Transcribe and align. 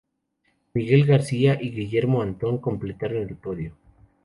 Miguel 0.73 1.05
García 1.05 1.59
y 1.61 1.69
Guillermo 1.69 2.23
Antón 2.23 2.57
completaron 2.57 3.17
el 3.17 3.35
podio. 3.35 3.77